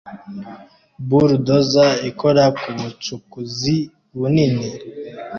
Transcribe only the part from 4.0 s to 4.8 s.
bunini